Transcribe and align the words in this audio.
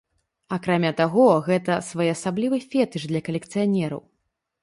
Акрамя 0.55 0.91
таго 1.01 1.25
гэта 1.49 1.75
своеасаблівы 1.89 2.57
фетыш 2.71 3.07
для 3.11 3.21
калекцыянераў. 3.27 4.01